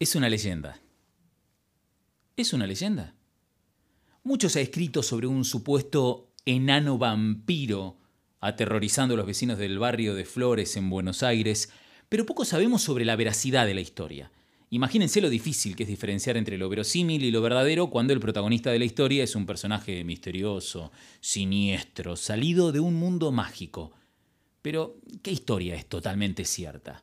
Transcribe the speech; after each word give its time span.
Es 0.00 0.14
una 0.14 0.28
leyenda. 0.28 0.80
¿Es 2.36 2.52
una 2.52 2.68
leyenda? 2.68 3.16
Mucho 4.22 4.48
se 4.48 4.60
ha 4.60 4.62
escrito 4.62 5.02
sobre 5.02 5.26
un 5.26 5.44
supuesto 5.44 6.30
enano 6.46 6.98
vampiro 6.98 7.98
aterrorizando 8.38 9.14
a 9.14 9.16
los 9.16 9.26
vecinos 9.26 9.58
del 9.58 9.80
barrio 9.80 10.14
de 10.14 10.24
Flores 10.24 10.76
en 10.76 10.88
Buenos 10.88 11.24
Aires, 11.24 11.72
pero 12.08 12.26
poco 12.26 12.44
sabemos 12.44 12.80
sobre 12.82 13.04
la 13.04 13.16
veracidad 13.16 13.66
de 13.66 13.74
la 13.74 13.80
historia. 13.80 14.30
Imagínense 14.70 15.20
lo 15.20 15.30
difícil 15.30 15.74
que 15.74 15.82
es 15.82 15.88
diferenciar 15.88 16.36
entre 16.36 16.58
lo 16.58 16.68
verosímil 16.68 17.24
y 17.24 17.32
lo 17.32 17.42
verdadero 17.42 17.90
cuando 17.90 18.12
el 18.12 18.20
protagonista 18.20 18.70
de 18.70 18.78
la 18.78 18.84
historia 18.84 19.24
es 19.24 19.34
un 19.34 19.46
personaje 19.46 20.04
misterioso, 20.04 20.92
siniestro, 21.20 22.14
salido 22.14 22.70
de 22.70 22.78
un 22.78 22.94
mundo 22.94 23.32
mágico. 23.32 23.90
Pero, 24.62 25.00
¿qué 25.22 25.32
historia 25.32 25.74
es 25.74 25.86
totalmente 25.88 26.44
cierta? 26.44 27.02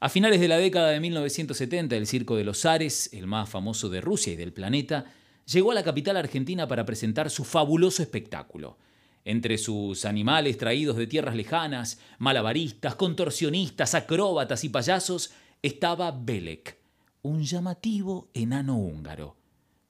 A 0.00 0.08
finales 0.08 0.38
de 0.38 0.46
la 0.46 0.58
década 0.58 0.90
de 0.90 1.00
1970, 1.00 1.96
el 1.96 2.06
Circo 2.06 2.36
de 2.36 2.44
los 2.44 2.64
Ares, 2.64 3.10
el 3.12 3.26
más 3.26 3.48
famoso 3.48 3.88
de 3.88 4.00
Rusia 4.00 4.32
y 4.32 4.36
del 4.36 4.52
planeta, 4.52 5.06
llegó 5.44 5.72
a 5.72 5.74
la 5.74 5.82
capital 5.82 6.16
argentina 6.16 6.68
para 6.68 6.86
presentar 6.86 7.30
su 7.30 7.42
fabuloso 7.42 8.00
espectáculo. 8.00 8.78
Entre 9.24 9.58
sus 9.58 10.04
animales 10.04 10.56
traídos 10.56 10.96
de 10.96 11.08
tierras 11.08 11.34
lejanas, 11.34 11.98
malabaristas, 12.18 12.94
contorsionistas, 12.94 13.96
acróbatas 13.96 14.62
y 14.62 14.68
payasos, 14.68 15.32
estaba 15.62 16.12
Belek, 16.12 16.78
un 17.22 17.42
llamativo 17.42 18.30
enano 18.34 18.78
húngaro. 18.78 19.36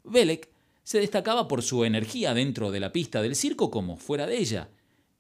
Belek 0.05 0.48
se 0.84 1.01
destacaba 1.01 1.48
por 1.48 1.62
su 1.62 1.84
energía 1.84 2.33
dentro 2.33 2.70
de 2.70 2.81
la 2.81 2.93
pista 2.93 3.20
del 3.20 3.37
circo 3.37 3.70
como 3.70 3.98
fuera 3.98 4.27
de 4.27 4.39
ella. 4.39 4.70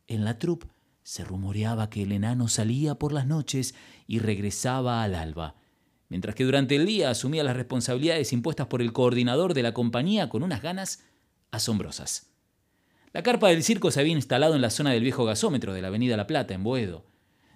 En 0.06 0.24
la 0.24 0.38
troupe 0.38 0.66
se 1.08 1.24
rumoreaba 1.24 1.88
que 1.88 2.02
el 2.02 2.12
enano 2.12 2.48
salía 2.48 2.96
por 2.96 3.14
las 3.14 3.26
noches 3.26 3.74
y 4.06 4.18
regresaba 4.18 5.02
al 5.02 5.14
alba, 5.14 5.54
mientras 6.10 6.34
que 6.34 6.44
durante 6.44 6.76
el 6.76 6.84
día 6.84 7.08
asumía 7.08 7.42
las 7.42 7.56
responsabilidades 7.56 8.34
impuestas 8.34 8.66
por 8.66 8.82
el 8.82 8.92
coordinador 8.92 9.54
de 9.54 9.62
la 9.62 9.72
compañía 9.72 10.28
con 10.28 10.42
unas 10.42 10.60
ganas 10.60 11.02
asombrosas. 11.50 12.34
La 13.14 13.22
carpa 13.22 13.48
del 13.48 13.62
circo 13.62 13.90
se 13.90 14.00
había 14.00 14.12
instalado 14.12 14.54
en 14.54 14.60
la 14.60 14.68
zona 14.68 14.90
del 14.90 15.02
viejo 15.02 15.24
gasómetro 15.24 15.72
de 15.72 15.80
la 15.80 15.88
Avenida 15.88 16.14
La 16.18 16.26
Plata, 16.26 16.52
en 16.52 16.62
Boedo. 16.62 17.06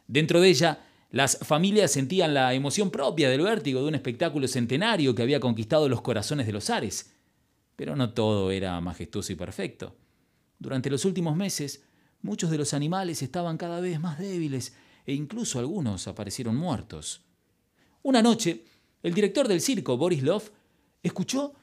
Dentro 0.07 0.41
de 0.41 0.49
ella, 0.49 0.87
las 1.11 1.37
familias 1.43 1.93
sentían 1.93 2.33
la 2.33 2.55
emoción 2.55 2.91
propia 2.91 3.29
del 3.29 3.43
vértigo 3.43 3.83
de 3.83 3.89
un 3.89 3.95
espectáculo 3.95 4.49
centenario 4.49 5.15
que 5.15 5.21
había 5.21 5.41
conquistado 5.41 5.91
los 5.91 6.01
corazones 6.01 6.47
de 6.47 6.55
los 6.55 6.71
ares. 6.71 7.15
Pero 7.77 7.97
no 7.97 8.15
todo 8.15 8.51
era 8.51 8.81
majestuoso 8.81 9.31
y 9.31 9.37
perfecto. 9.37 9.95
Durante 10.59 10.89
los 10.89 11.05
últimos 11.05 11.37
meses, 11.37 11.85
Muchos 12.23 12.51
de 12.51 12.59
los 12.59 12.73
animales 12.73 13.21
estaban 13.23 13.59
cada 13.59 13.81
vez 13.81 14.01
más 14.01 14.19
débiles 14.19 14.75
e 15.05 15.13
incluso 15.13 15.59
algunos 15.59 16.07
aparecieron 16.07 16.57
muertos. 16.57 17.23
Una 18.03 18.23
noche, 18.23 18.65
el 19.03 19.13
director 19.13 19.49
del 19.49 19.61
circo, 19.61 19.97
Boris 19.97 20.23
Love, 20.23 20.53
escuchó 21.03 21.55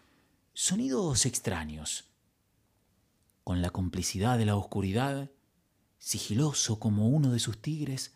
sonidos 0.54 1.26
extraños. 1.26 2.06
Con 3.46 3.62
la 3.62 3.70
complicidad 3.70 4.38
de 4.38 4.46
la 4.46 4.58
oscuridad, 4.58 5.32
sigiloso 5.98 6.80
como 6.80 7.08
uno 7.08 7.32
de 7.32 7.40
sus 7.40 7.62
tigres, 7.62 8.16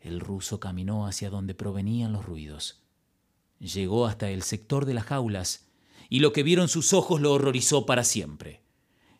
el 0.00 0.20
ruso 0.20 0.60
caminó 0.60 1.06
hacia 1.06 1.30
donde 1.30 1.54
provenían 1.54 2.12
los 2.12 2.24
ruidos. 2.24 2.82
Llegó 3.58 4.06
hasta 4.06 4.30
el 4.30 4.42
sector 4.42 4.84
de 4.84 4.94
las 4.94 5.04
jaulas 5.04 5.66
y 6.10 6.20
lo 6.20 6.32
que 6.32 6.42
vieron 6.42 6.68
sus 6.68 6.92
ojos 6.92 7.20
lo 7.20 7.32
horrorizó 7.32 7.86
para 7.86 8.04
siempre. 8.04 8.62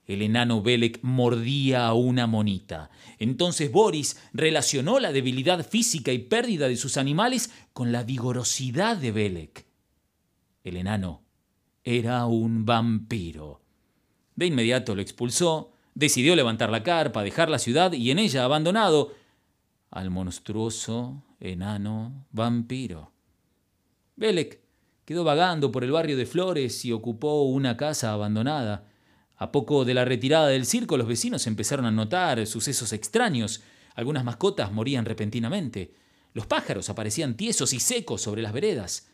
El 0.08 0.22
enano 0.22 0.62
Belek 0.62 1.00
mordía 1.02 1.86
a 1.86 1.92
una 1.92 2.26
monita. 2.26 2.90
Entonces 3.18 3.70
Boris 3.70 4.18
relacionó 4.32 4.98
la 4.98 5.12
debilidad 5.12 5.64
física 5.64 6.12
y 6.12 6.18
pérdida 6.18 6.66
de 6.66 6.76
sus 6.76 6.96
animales 6.96 7.52
con 7.74 7.92
la 7.92 8.02
vigorosidad 8.04 8.96
de 8.96 9.12
Belek. 9.12 9.66
El 10.64 10.78
enano 10.78 11.22
era 11.84 12.24
un 12.24 12.64
vampiro. 12.64 13.60
De 14.34 14.46
inmediato 14.46 14.94
lo 14.94 15.02
expulsó, 15.02 15.72
decidió 15.94 16.34
levantar 16.34 16.70
la 16.70 16.82
carpa, 16.82 17.22
dejar 17.22 17.50
la 17.50 17.58
ciudad 17.58 17.92
y 17.92 18.10
en 18.10 18.18
ella 18.18 18.44
abandonado 18.44 19.12
al 19.90 20.08
monstruoso 20.08 21.22
enano 21.38 22.26
vampiro. 22.30 23.12
Belek 24.16 24.62
quedó 25.04 25.22
vagando 25.22 25.70
por 25.70 25.84
el 25.84 25.90
barrio 25.90 26.16
de 26.16 26.24
Flores 26.24 26.84
y 26.86 26.92
ocupó 26.92 27.42
una 27.42 27.76
casa 27.76 28.12
abandonada. 28.12 28.86
A 29.38 29.52
poco 29.52 29.84
de 29.84 29.94
la 29.94 30.04
retirada 30.04 30.48
del 30.48 30.66
circo, 30.66 30.96
los 30.96 31.06
vecinos 31.06 31.46
empezaron 31.46 31.86
a 31.86 31.92
notar 31.92 32.44
sucesos 32.46 32.92
extraños. 32.92 33.62
Algunas 33.94 34.24
mascotas 34.24 34.72
morían 34.72 35.04
repentinamente. 35.04 35.94
Los 36.34 36.46
pájaros 36.46 36.90
aparecían 36.90 37.36
tiesos 37.36 37.72
y 37.72 37.78
secos 37.78 38.20
sobre 38.20 38.42
las 38.42 38.52
veredas. 38.52 39.08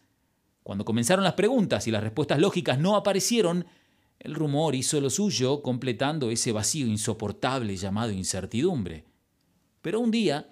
Cuando 0.63 0.87
comenzaron 0.87 1.25
las 1.25 1.35
preguntas 1.35 1.87
y 1.87 1.91
las 1.91 2.03
respuestas 2.03 2.39
lógicas 2.39 2.79
no 2.79 2.97
aparecieron, 2.97 3.67
el 4.19 4.35
rumor 4.35 4.75
hizo 4.75 4.99
lo 5.01 5.11
suyo, 5.11 5.61
completando 5.61 6.31
ese 6.31 6.53
vacío 6.53 6.87
insoportable 6.87 7.77
llamado 7.77 8.11
incertidumbre. 8.11 9.05
Pero 9.83 10.01
un 10.01 10.11
día, 10.11 10.51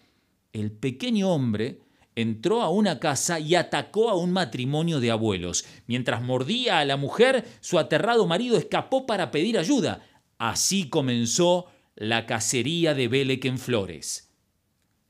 el 0.52 0.70
pequeño 0.70 1.30
hombre 1.30 1.80
entró 2.14 2.62
a 2.62 2.70
una 2.70 2.98
casa 2.98 3.40
y 3.40 3.54
atacó 3.54 4.10
a 4.10 4.14
un 4.14 4.32
matrimonio 4.32 5.00
de 5.00 5.10
abuelos. 5.10 5.64
Mientras 5.86 6.22
mordía 6.22 6.78
a 6.78 6.84
la 6.84 6.96
mujer, 6.96 7.46
su 7.60 7.78
aterrado 7.78 8.26
marido 8.26 8.56
escapó 8.56 9.06
para 9.06 9.30
pedir 9.30 9.58
ayuda. 9.58 10.06
Así 10.38 10.88
comenzó 10.88 11.66
la 11.94 12.26
cacería 12.26 12.94
de 12.94 13.08
Belek 13.08 13.44
en 13.44 13.58
Flores. 13.58 14.32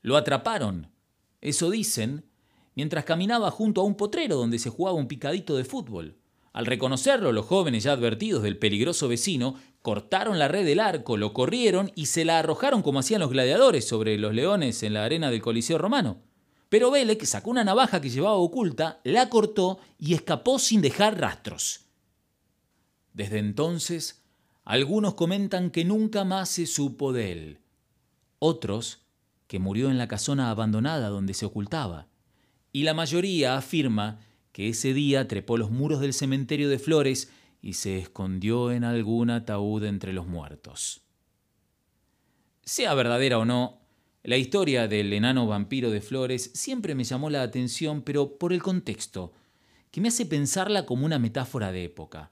Lo 0.01 0.17
atraparon, 0.17 0.91
eso 1.41 1.69
dicen, 1.69 2.25
mientras 2.75 3.05
caminaba 3.05 3.51
junto 3.51 3.81
a 3.81 3.83
un 3.83 3.95
potrero 3.95 4.35
donde 4.35 4.59
se 4.59 4.69
jugaba 4.69 4.97
un 4.97 5.07
picadito 5.07 5.55
de 5.55 5.63
fútbol. 5.63 6.17
Al 6.51 6.67
reconocerlo, 6.67 7.31
los 7.31 7.47
jóvenes 7.47 7.83
ya 7.83 7.93
advertidos 7.93 8.43
del 8.43 8.59
peligroso 8.59 9.07
vecino 9.07 9.55
cortaron 9.81 10.37
la 10.37 10.47
red 10.47 10.65
del 10.65 10.79
arco, 10.79 11.17
lo 11.17 11.33
corrieron 11.33 11.91
y 11.95 12.05
se 12.05 12.25
la 12.25 12.37
arrojaron 12.39 12.83
como 12.83 12.99
hacían 12.99 13.21
los 13.21 13.31
gladiadores 13.31 13.87
sobre 13.87 14.17
los 14.17 14.33
leones 14.33 14.83
en 14.83 14.93
la 14.93 15.03
arena 15.03 15.31
del 15.31 15.41
Coliseo 15.41 15.79
romano. 15.79 16.21
Pero 16.73 16.89
Belek 16.89 17.23
sacó 17.25 17.51
una 17.51 17.63
navaja 17.63 18.01
que 18.01 18.09
llevaba 18.09 18.33
oculta, 18.37 18.99
la 19.03 19.29
cortó 19.29 19.79
y 19.99 20.15
escapó 20.15 20.57
sin 20.57 20.81
dejar 20.81 21.19
rastros. 21.19 21.81
Desde 23.13 23.37
entonces, 23.37 24.23
algunos 24.65 25.13
comentan 25.13 25.69
que 25.69 25.85
nunca 25.85 26.23
más 26.23 26.49
se 26.49 26.65
supo 26.65 27.13
de 27.13 27.31
él. 27.31 27.59
Otros, 28.39 29.05
que 29.45 29.59
murió 29.59 29.91
en 29.91 29.99
la 29.99 30.07
casona 30.07 30.49
abandonada 30.49 31.09
donde 31.09 31.35
se 31.35 31.45
ocultaba. 31.45 32.07
Y 32.71 32.81
la 32.81 32.95
mayoría 32.95 33.55
afirma 33.55 34.21
que 34.51 34.69
ese 34.69 34.95
día 34.95 35.27
trepó 35.27 35.59
los 35.59 35.69
muros 35.69 35.99
del 35.99 36.15
cementerio 36.15 36.69
de 36.69 36.79
Flores 36.79 37.31
y 37.61 37.73
se 37.73 37.99
escondió 37.99 38.71
en 38.71 38.83
algún 38.83 39.29
ataúd 39.29 39.83
entre 39.83 40.11
los 40.11 40.25
muertos. 40.25 41.01
Sea 42.63 42.95
verdadera 42.95 43.37
o 43.37 43.45
no, 43.45 43.82
la 44.23 44.37
historia 44.37 44.87
del 44.87 45.11
enano 45.11 45.47
vampiro 45.47 45.91
de 45.91 45.99
Flores 45.99 46.51
siempre 46.53 46.95
me 46.95 47.03
llamó 47.03 47.29
la 47.29 47.41
atención, 47.41 48.01
pero 48.03 48.37
por 48.37 48.53
el 48.53 48.63
contexto, 48.63 49.33
que 49.91 49.99
me 49.99 50.07
hace 50.07 50.25
pensarla 50.25 50.85
como 50.85 51.05
una 51.05 51.19
metáfora 51.19 51.73
de 51.73 51.83
época. 51.83 52.31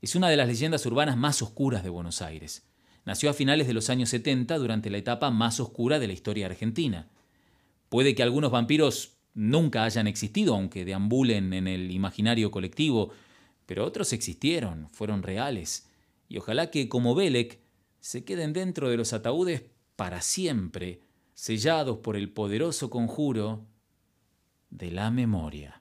Es 0.00 0.14
una 0.14 0.30
de 0.30 0.38
las 0.38 0.48
leyendas 0.48 0.86
urbanas 0.86 1.18
más 1.18 1.42
oscuras 1.42 1.82
de 1.82 1.90
Buenos 1.90 2.22
Aires. 2.22 2.66
Nació 3.04 3.28
a 3.28 3.34
finales 3.34 3.66
de 3.66 3.74
los 3.74 3.90
años 3.90 4.08
70 4.08 4.56
durante 4.56 4.88
la 4.88 4.96
etapa 4.96 5.30
más 5.30 5.60
oscura 5.60 5.98
de 5.98 6.06
la 6.06 6.14
historia 6.14 6.46
argentina. 6.46 7.10
Puede 7.90 8.14
que 8.14 8.22
algunos 8.22 8.50
vampiros 8.50 9.18
nunca 9.34 9.84
hayan 9.84 10.06
existido, 10.06 10.54
aunque 10.54 10.86
deambulen 10.86 11.52
en 11.52 11.68
el 11.68 11.90
imaginario 11.90 12.50
colectivo, 12.50 13.12
pero 13.66 13.84
otros 13.84 14.14
existieron, 14.14 14.88
fueron 14.92 15.22
reales, 15.22 15.90
y 16.26 16.38
ojalá 16.38 16.70
que, 16.70 16.88
como 16.88 17.14
Belek, 17.14 17.60
se 18.00 18.24
queden 18.24 18.54
dentro 18.54 18.88
de 18.88 18.96
los 18.96 19.12
ataúdes 19.12 19.62
para 19.94 20.22
siempre, 20.22 21.02
sellados 21.38 21.98
por 21.98 22.16
el 22.16 22.32
poderoso 22.32 22.90
conjuro 22.90 23.64
de 24.70 24.90
la 24.90 25.12
memoria. 25.12 25.77